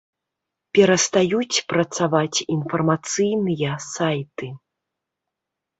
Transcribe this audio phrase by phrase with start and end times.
[0.77, 4.47] Перастаюць працаваць інфармацыйныя сайты.